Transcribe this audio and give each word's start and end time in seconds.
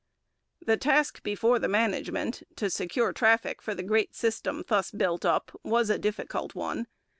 The 0.65 0.77
task 0.77 1.21
before 1.21 1.59
the 1.59 1.67
management 1.67 2.41
to 2.55 2.71
secure 2.71 3.13
traffic 3.13 3.61
for 3.61 3.75
the 3.75 3.83
great 3.83 4.15
system 4.15 4.63
thus 4.67 4.89
built 4.89 5.25
up 5.25 5.51
was 5.63 5.91
a 5.91 5.99
difficult 5.99 6.55
one. 6.55 6.87